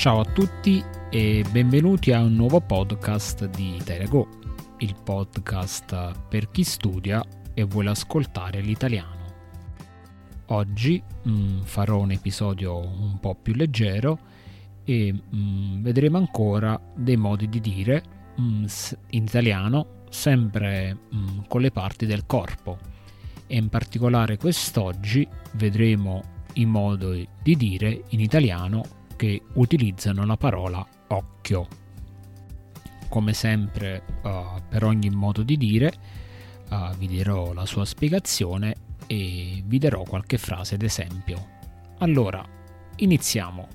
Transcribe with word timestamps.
Ciao 0.00 0.20
a 0.20 0.24
tutti 0.24 0.82
e 1.10 1.44
benvenuti 1.50 2.10
a 2.10 2.22
un 2.22 2.32
nuovo 2.32 2.62
podcast 2.62 3.44
di 3.50 3.76
Italia 3.76 4.08
il 4.78 4.94
podcast 5.04 6.26
per 6.26 6.50
chi 6.50 6.64
studia 6.64 7.22
e 7.52 7.64
vuole 7.64 7.90
ascoltare 7.90 8.62
l'italiano. 8.62 9.26
Oggi 10.46 11.02
mh, 11.24 11.30
mm, 11.30 11.60
farò 11.64 11.98
un 11.98 12.12
episodio 12.12 12.78
un 12.78 13.18
po' 13.20 13.34
più 13.34 13.52
leggero 13.52 14.18
e 14.84 15.12
mh, 15.12 15.36
mm, 15.36 15.82
vedremo 15.82 16.16
ancora 16.16 16.80
dei 16.96 17.18
modi 17.18 17.50
di 17.50 17.60
dire 17.60 18.02
mh, 18.36 18.42
mm, 18.42 18.64
in 19.10 19.24
italiano 19.24 20.04
sempre 20.08 20.96
con 21.46 21.60
le 21.60 21.70
parti 21.72 22.06
del 22.06 22.24
corpo 22.24 22.78
e 23.46 23.54
in 23.54 23.68
particolare 23.68 24.38
quest'oggi 24.38 25.28
vedremo 25.56 26.22
i 26.54 26.64
modi 26.64 27.28
di 27.42 27.54
dire 27.54 28.04
in 28.08 28.20
italiano 28.20 28.98
che 29.20 29.42
utilizzano 29.52 30.24
la 30.24 30.38
parola 30.38 30.82
occhio. 31.08 31.68
Come 33.10 33.34
sempre 33.34 34.02
uh, 34.22 34.62
per 34.66 34.82
ogni 34.82 35.10
modo 35.10 35.42
di 35.42 35.58
dire 35.58 35.92
uh, 36.70 36.94
vi 36.96 37.06
dirò 37.06 37.52
la 37.52 37.66
sua 37.66 37.84
spiegazione 37.84 38.74
e 39.06 39.62
vi 39.66 39.76
darò 39.76 40.04
qualche 40.04 40.38
frase 40.38 40.78
d'esempio. 40.78 41.48
Allora, 41.98 42.42
iniziamo. 42.96 43.68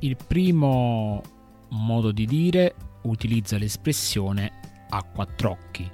Il 0.00 0.18
primo 0.18 1.22
modo 1.70 2.12
di 2.12 2.26
dire 2.26 2.74
utilizza 3.04 3.56
l'espressione 3.56 4.60
a 4.90 5.02
quattro 5.04 5.52
occhi. 5.52 5.90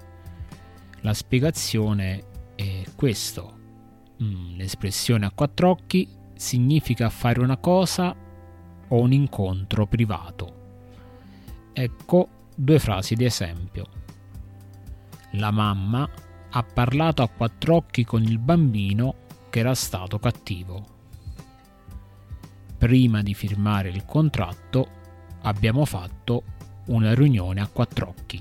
La 1.02 1.14
spiegazione 1.14 2.24
è 2.56 2.82
questo. 2.96 3.56
Mm, 4.20 4.56
l'espressione 4.56 5.24
a 5.24 5.30
quattro 5.30 5.70
occhi 5.70 6.17
significa 6.38 7.10
fare 7.10 7.41
una 7.41 7.56
cosa 7.56 8.15
o 8.89 9.00
un 9.00 9.12
incontro 9.12 9.86
privato. 9.86 10.55
Ecco 11.72 12.28
due 12.55 12.78
frasi 12.78 13.17
di 13.17 13.25
esempio. 13.25 13.86
La 15.33 15.50
mamma 15.50 16.08
ha 16.50 16.62
parlato 16.62 17.22
a 17.22 17.28
quattro 17.28 17.75
occhi 17.75 18.05
con 18.05 18.22
il 18.22 18.39
bambino 18.39 19.27
che 19.50 19.58
era 19.58 19.75
stato 19.75 20.19
cattivo. 20.20 20.97
Prima 22.78 23.20
di 23.23 23.34
firmare 23.34 23.89
il 23.89 24.05
contratto 24.05 24.89
abbiamo 25.42 25.84
fatto 25.84 26.45
una 26.86 27.14
riunione 27.14 27.61
a 27.61 27.67
quattro 27.67 28.14
occhi. 28.17 28.41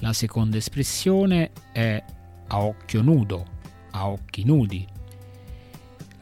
La 0.00 0.12
seconda 0.12 0.58
espressione 0.58 1.52
è 1.72 2.04
a 2.48 2.62
occhio 2.62 3.00
nudo, 3.00 3.46
a 3.92 4.08
occhi 4.08 4.44
nudi. 4.44 4.86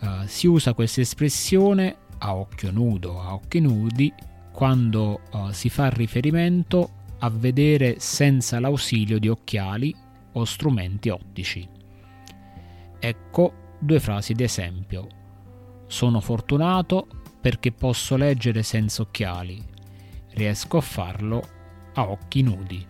Uh, 0.01 0.27
si 0.27 0.47
usa 0.47 0.73
questa 0.73 1.03
espressione 1.03 1.97
a 2.19 2.35
occhio 2.35 2.71
nudo, 2.71 3.21
a 3.21 3.35
occhi 3.35 3.61
nudi, 3.61 4.13
quando 4.53 5.21
uh, 5.33 5.51
si 5.53 5.69
fa 5.69 5.89
riferimento 5.89 6.91
a 7.19 7.29
vedere 7.29 7.97
senza 7.99 8.59
l'ausilio 8.61 9.19
di 9.19 9.29
occhiali 9.29 9.95
o 10.33 10.45
strumenti 10.45 11.09
ottici. 11.09 11.69
Ecco 12.99 13.53
due 13.79 14.01
frasi 14.01 14.33
d'esempio. 14.35 15.07
Sono 15.87 16.21
fortunato 16.21 17.07
perché 17.41 17.73
posso 17.73 18.17
leggere 18.17 18.63
senza 18.63 19.03
occhiali. 19.03 19.63
Riesco 20.31 20.77
a 20.77 20.83
farlo 20.83 21.43
a 21.95 22.09
occhi 22.09 22.43
nudi. 22.43 22.87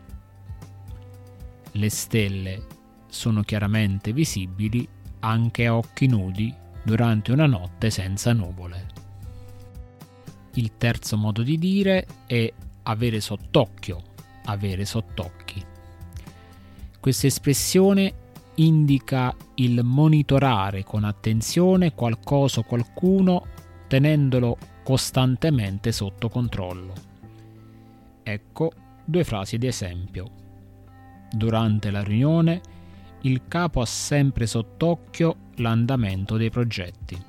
Le 1.73 1.89
stelle 1.89 2.67
sono 3.09 3.43
chiaramente 3.43 4.13
visibili 4.13 4.87
anche 5.21 5.67
a 5.67 5.77
occhi 5.77 6.07
nudi 6.07 6.55
durante 6.83 7.33
una 7.33 7.47
notte 7.47 7.91
senza 7.91 8.33
nuvole. 8.33 8.87
Il 10.55 10.77
terzo 10.77 11.17
modo 11.17 11.43
di 11.43 11.59
dire 11.59 12.07
è 12.27 12.53
avere 12.83 13.21
sott'occhio, 13.21 14.03
avere 14.45 14.85
sott'occhi. 14.85 15.65
Questa 16.99 17.27
espressione 17.27 18.15
indica 18.57 19.35
il 19.55 19.83
monitorare 19.83 20.85
con 20.85 21.05
attenzione 21.05 21.95
qualcosa 21.95 22.61
o 22.61 22.65
qualcuno 22.65 23.47
tenendolo 23.87 24.59
costantemente 24.83 25.93
sotto 25.93 26.29
controllo. 26.29 26.95
Ecco 28.23 28.73
due 29.05 29.25
frasi 29.25 29.57
di 29.57 29.67
esempio. 29.67 30.31
Durante 31.31 31.91
la 31.91 32.03
riunione 32.03 32.61
il 33.23 33.43
capo 33.49 33.81
ha 33.81 33.87
sempre 33.87 34.47
sott'occhio 34.47 35.51
l'andamento 35.57 36.37
dei 36.37 36.51
progetti. 36.51 37.23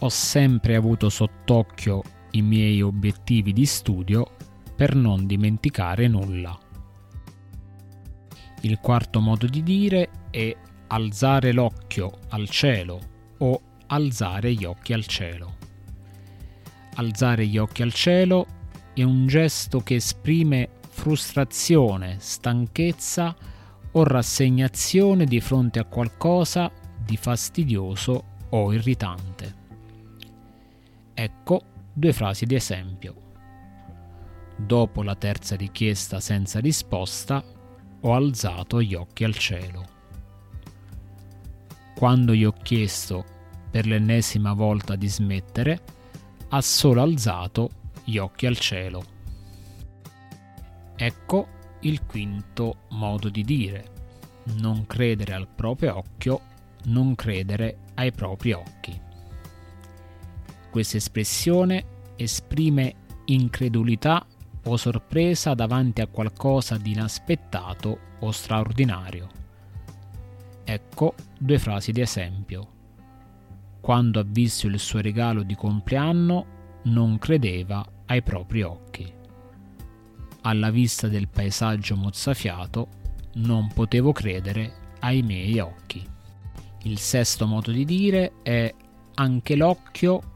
Ho 0.00 0.08
sempre 0.08 0.74
avuto 0.74 1.08
sott'occhio 1.08 2.02
i 2.32 2.42
miei 2.42 2.82
obiettivi 2.82 3.52
di 3.52 3.64
studio 3.64 4.34
per 4.74 4.96
non 4.96 5.26
dimenticare 5.26 6.08
nulla. 6.08 6.58
Il 8.62 8.78
quarto 8.80 9.20
modo 9.20 9.46
di 9.46 9.62
dire 9.62 10.10
è 10.30 10.54
alzare 10.88 11.52
l'occhio 11.52 12.18
al 12.30 12.48
cielo 12.48 12.98
o 13.38 13.60
alzare 13.86 14.54
gli 14.54 14.64
occhi 14.64 14.92
al 14.92 15.06
cielo. 15.06 15.56
Alzare 16.96 17.46
gli 17.46 17.58
occhi 17.58 17.82
al 17.82 17.92
cielo 17.92 18.46
è 18.94 19.02
un 19.02 19.26
gesto 19.26 19.80
che 19.80 19.96
esprime 19.96 20.68
frustrazione, 20.88 22.16
stanchezza 22.18 23.36
o 23.96 24.04
rassegnazione 24.04 25.24
di 25.24 25.40
fronte 25.40 25.78
a 25.78 25.84
qualcosa 25.84 26.70
di 27.04 27.16
fastidioso 27.16 28.24
o 28.50 28.72
irritante. 28.72 29.54
Ecco 31.14 31.62
due 31.92 32.12
frasi 32.12 32.44
di 32.44 32.54
esempio. 32.54 33.14
Dopo 34.56 35.02
la 35.02 35.14
terza 35.14 35.56
richiesta 35.56 36.20
senza 36.20 36.60
risposta, 36.60 37.42
ho 38.00 38.14
alzato 38.14 38.82
gli 38.82 38.94
occhi 38.94 39.24
al 39.24 39.36
cielo. 39.36 39.84
Quando 41.96 42.34
gli 42.34 42.44
ho 42.44 42.52
chiesto 42.52 43.24
per 43.70 43.86
l'ennesima 43.86 44.52
volta 44.52 44.96
di 44.96 45.08
smettere, 45.08 45.80
ha 46.48 46.60
solo 46.60 47.02
alzato 47.02 47.70
gli 48.04 48.18
occhi 48.18 48.46
al 48.46 48.58
cielo. 48.58 49.04
Ecco 50.96 51.48
il 51.84 52.04
quinto 52.06 52.76
modo 52.90 53.28
di 53.28 53.42
dire. 53.42 53.92
Non 54.56 54.86
credere 54.86 55.32
al 55.32 55.48
proprio 55.48 55.96
occhio, 55.96 56.40
non 56.84 57.14
credere 57.14 57.78
ai 57.94 58.12
propri 58.12 58.52
occhi. 58.52 59.00
Questa 60.70 60.96
espressione 60.96 61.84
esprime 62.16 62.94
incredulità 63.26 64.24
o 64.66 64.76
sorpresa 64.76 65.54
davanti 65.54 66.00
a 66.00 66.06
qualcosa 66.06 66.76
di 66.76 66.92
inaspettato 66.92 67.98
o 68.20 68.30
straordinario. 68.30 69.28
Ecco 70.64 71.14
due 71.38 71.58
frasi 71.58 71.92
di 71.92 72.00
esempio. 72.00 72.72
Quando 73.80 74.20
ha 74.20 74.24
visto 74.26 74.66
il 74.66 74.78
suo 74.78 75.00
regalo 75.00 75.42
di 75.42 75.54
compleanno 75.54 76.46
non 76.84 77.18
credeva 77.18 77.84
ai 78.06 78.22
propri 78.22 78.62
occhi 78.62 79.22
alla 80.46 80.70
vista 80.70 81.08
del 81.08 81.28
paesaggio 81.28 81.96
mozzafiato, 81.96 82.88
non 83.34 83.72
potevo 83.72 84.12
credere 84.12 84.92
ai 85.00 85.22
miei 85.22 85.58
occhi. 85.58 86.06
Il 86.82 86.98
sesto 86.98 87.46
modo 87.46 87.70
di 87.70 87.84
dire 87.84 88.34
è 88.42 88.72
anche 89.14 89.56
l'occhio 89.56 90.32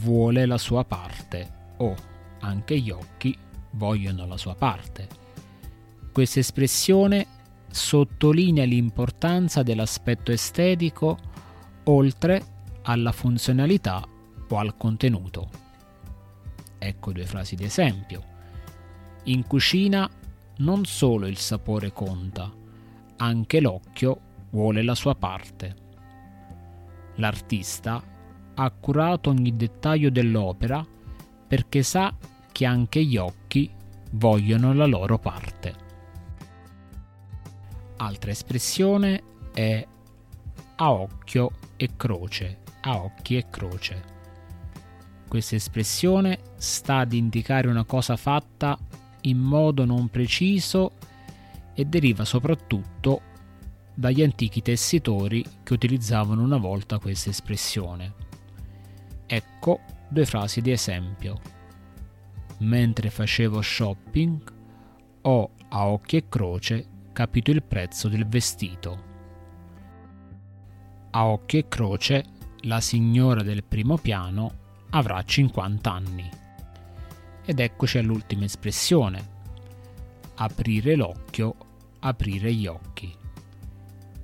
vuole 0.00 0.46
la 0.46 0.58
sua 0.58 0.84
parte 0.84 1.74
o 1.78 1.94
anche 2.40 2.78
gli 2.78 2.90
occhi 2.90 3.36
vogliono 3.72 4.26
la 4.26 4.36
sua 4.36 4.54
parte. 4.54 5.08
Questa 6.12 6.38
espressione 6.38 7.26
sottolinea 7.70 8.64
l'importanza 8.64 9.62
dell'aspetto 9.62 10.30
estetico 10.30 11.18
oltre 11.84 12.42
alla 12.82 13.12
funzionalità 13.12 14.06
o 14.48 14.56
al 14.56 14.76
contenuto. 14.76 15.50
Ecco 16.78 17.12
due 17.12 17.26
frasi 17.26 17.56
di 17.56 17.64
esempio. 17.64 18.36
In 19.28 19.46
cucina 19.46 20.08
non 20.58 20.86
solo 20.86 21.26
il 21.26 21.36
sapore 21.36 21.92
conta, 21.92 22.50
anche 23.18 23.60
l'occhio 23.60 24.20
vuole 24.50 24.82
la 24.82 24.94
sua 24.94 25.14
parte. 25.16 25.76
L'artista 27.16 28.02
ha 28.54 28.70
curato 28.70 29.28
ogni 29.28 29.54
dettaglio 29.54 30.08
dell'opera 30.08 30.82
perché 31.46 31.82
sa 31.82 32.16
che 32.50 32.64
anche 32.64 33.04
gli 33.04 33.18
occhi 33.18 33.70
vogliono 34.12 34.72
la 34.72 34.86
loro 34.86 35.18
parte. 35.18 35.74
Altra 37.98 38.30
espressione 38.30 39.22
è 39.52 39.86
a 40.76 40.90
occhio 40.90 41.50
e 41.76 41.90
croce, 41.96 42.60
a 42.80 42.96
occhi 42.96 43.36
e 43.36 43.50
croce. 43.50 44.02
Questa 45.28 45.54
espressione 45.54 46.38
sta 46.56 47.00
ad 47.00 47.12
indicare 47.12 47.68
una 47.68 47.84
cosa 47.84 48.16
fatta 48.16 48.78
in 49.28 49.38
modo 49.38 49.84
non 49.84 50.08
preciso 50.08 50.92
e 51.74 51.84
deriva 51.84 52.24
soprattutto 52.24 53.22
dagli 53.94 54.22
antichi 54.22 54.62
tessitori 54.62 55.44
che 55.62 55.72
utilizzavano 55.72 56.42
una 56.42 56.56
volta 56.56 56.98
questa 56.98 57.30
espressione. 57.30 58.14
Ecco 59.26 59.80
due 60.08 60.24
frasi 60.24 60.60
di 60.60 60.70
esempio. 60.70 61.40
Mentre 62.58 63.10
facevo 63.10 63.60
shopping 63.60 64.52
ho 65.22 65.50
a 65.68 65.86
occhio 65.88 66.18
e 66.18 66.28
croce 66.28 66.86
capito 67.12 67.50
il 67.50 67.62
prezzo 67.62 68.08
del 68.08 68.26
vestito. 68.26 69.06
A 71.10 71.26
occhio 71.26 71.58
e 71.58 71.68
croce 71.68 72.24
la 72.62 72.80
signora 72.80 73.42
del 73.42 73.64
primo 73.64 73.96
piano 73.98 74.66
avrà 74.90 75.22
50 75.22 75.92
anni. 75.92 76.30
Ed 77.50 77.60
eccoci 77.60 77.96
all'ultima 77.96 78.44
espressione. 78.44 79.26
Aprire 80.34 80.96
l'occhio, 80.96 81.54
aprire 82.00 82.52
gli 82.52 82.66
occhi. 82.66 83.10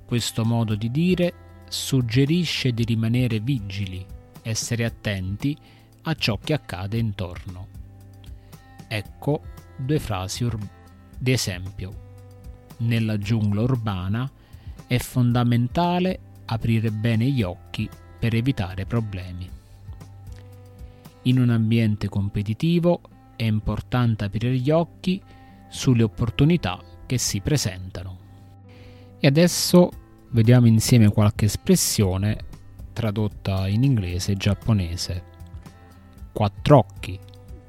Questo 0.05 0.45
modo 0.45 0.75
di 0.75 0.91
dire 0.91 1.33
suggerisce 1.67 2.71
di 2.71 2.83
rimanere 2.83 3.39
vigili 3.39 4.05
essere 4.43 4.85
attenti 4.85 5.57
a 6.03 6.13
ciò 6.13 6.37
che 6.37 6.53
accade 6.53 6.99
intorno. 6.99 7.67
Ecco 8.87 9.41
due 9.75 9.97
frasi 9.97 10.43
ur- 10.43 10.69
di 11.17 11.31
esempio. 11.31 11.93
Nella 12.77 13.17
giungla 13.17 13.61
urbana 13.61 14.29
è 14.85 14.99
fondamentale 14.99 16.19
aprire 16.45 16.91
bene 16.91 17.25
gli 17.31 17.41
occhi 17.41 17.89
per 18.19 18.35
evitare 18.35 18.85
problemi. 18.85 19.49
In 21.23 21.39
un 21.39 21.49
ambiente 21.49 22.07
competitivo 22.07 23.01
è 23.35 23.43
importante 23.43 24.25
aprire 24.25 24.57
gli 24.57 24.69
occhi 24.69 25.21
sulle 25.69 26.03
opportunità 26.03 26.81
che 27.05 27.17
si 27.17 27.41
presentano. 27.41 28.17
E 29.19 29.27
adesso 29.27 29.89
vediamo 30.31 30.67
insieme 30.67 31.09
qualche 31.09 31.45
espressione 31.45 32.37
tradotta 32.93 33.67
in 33.67 33.83
inglese 33.83 34.33
e 34.33 34.37
giapponese. 34.37 35.23
Quattr'occhi, 36.31 37.19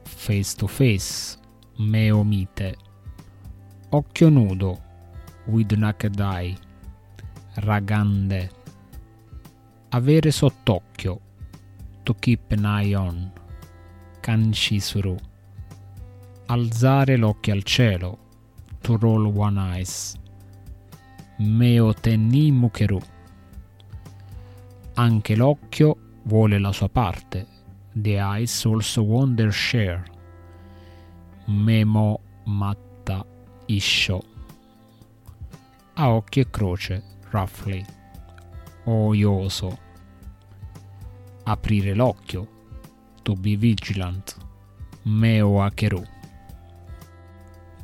face 0.02 0.56
to 0.56 0.66
face, 0.66 1.38
meomite, 1.76 2.76
occhio 3.90 4.28
nudo, 4.28 4.82
with 5.46 5.72
naked 5.72 6.18
eye, 6.18 6.56
ragande, 7.54 8.50
avere 9.90 10.30
sott'occhio, 10.30 11.20
to 12.02 12.14
keep 12.14 12.50
an 12.52 12.64
eye 12.64 12.94
on, 12.94 13.32
kanshisuru, 14.20 15.16
alzare 16.46 17.16
l'occhio 17.16 17.52
al 17.52 17.62
cielo, 17.62 18.18
to 18.80 18.96
roll 18.98 19.26
one 19.36 19.60
eyes, 19.76 20.14
meoteni 21.38 22.50
mukeru 22.50 23.00
anche 24.98 25.36
l'occhio 25.36 25.96
vuole 26.22 26.58
la 26.58 26.72
sua 26.72 26.88
parte. 26.88 27.46
The 27.92 28.18
eyes 28.18 28.64
also 28.64 29.02
want 29.02 29.36
their 29.36 29.52
share. 29.52 30.02
Memo 31.46 32.20
matta 32.44 33.24
isho. 33.66 34.22
A 35.94 36.10
occhio 36.10 36.42
e 36.42 36.50
croce, 36.50 37.02
roughly. 37.30 37.84
Oioso. 38.84 39.78
Aprire 41.44 41.94
l'occhio. 41.94 42.54
To 43.22 43.34
be 43.34 43.56
vigilant. 43.56 44.36
Meo 45.02 45.62
akeru. 45.62 46.02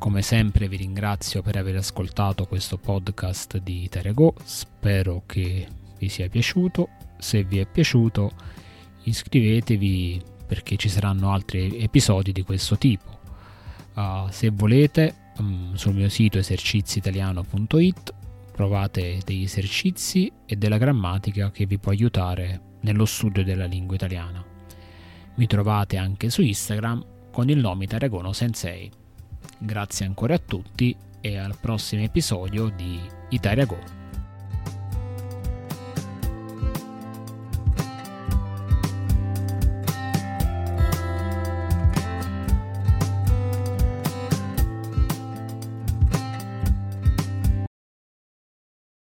Come 0.03 0.21
sempre 0.21 0.67
vi 0.67 0.75
ringrazio 0.75 1.41
per 1.41 1.55
aver 1.55 1.77
ascoltato 1.77 2.45
questo 2.45 2.77
podcast 2.77 3.57
di 3.59 3.87
Terego, 3.87 4.33
spero 4.43 5.23
che 5.25 5.65
vi 5.97 6.09
sia 6.09 6.27
piaciuto 6.27 6.89
se 7.17 7.45
vi 7.45 7.59
è 7.59 7.65
piaciuto 7.65 8.33
iscrivetevi 9.03 10.21
perché 10.45 10.75
ci 10.75 10.89
saranno 10.89 11.31
altri 11.31 11.79
episodi 11.79 12.33
di 12.33 12.41
questo 12.41 12.77
tipo. 12.77 13.17
Uh, 13.93 14.29
se 14.29 14.49
volete, 14.49 15.31
um, 15.37 15.73
sul 15.75 15.93
mio 15.93 16.09
sito 16.09 16.37
eserciziitaliano.it 16.37 18.13
trovate 18.51 19.21
degli 19.23 19.43
esercizi 19.43 20.29
e 20.45 20.57
della 20.57 20.77
grammatica 20.77 21.49
che 21.49 21.65
vi 21.65 21.77
può 21.77 21.93
aiutare 21.93 22.75
nello 22.81 23.05
studio 23.05 23.41
della 23.41 23.67
lingua 23.67 23.95
italiana. 23.95 24.43
Mi 25.35 25.47
trovate 25.47 25.95
anche 25.95 26.29
su 26.29 26.41
Instagram 26.41 27.05
con 27.31 27.49
il 27.49 27.59
nome 27.59 27.87
Taragono 27.87 28.33
Sensei. 28.33 28.91
Grazie 29.63 30.05
ancora 30.05 30.35
a 30.35 30.41
tutti 30.45 30.93
e 31.21 31.37
al 31.37 31.55
prossimo 31.57 32.03
episodio 32.03 32.67
di 32.67 32.99
Italiago. 33.29 34.02